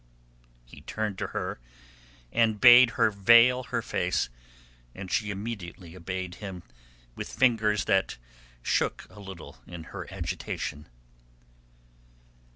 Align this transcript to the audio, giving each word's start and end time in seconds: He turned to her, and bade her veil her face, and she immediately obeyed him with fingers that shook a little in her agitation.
He 0.65 0.81
turned 0.81 1.19
to 1.19 1.27
her, 1.27 1.59
and 2.31 2.59
bade 2.59 2.89
her 2.97 3.11
veil 3.11 3.65
her 3.65 3.83
face, 3.83 4.29
and 4.95 5.11
she 5.11 5.29
immediately 5.29 5.95
obeyed 5.95 6.33
him 6.41 6.63
with 7.15 7.29
fingers 7.31 7.85
that 7.85 8.17
shook 8.63 9.05
a 9.11 9.19
little 9.19 9.59
in 9.67 9.83
her 9.93 10.11
agitation. 10.11 10.87